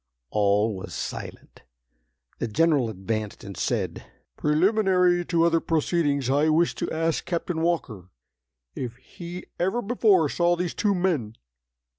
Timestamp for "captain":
7.23-7.61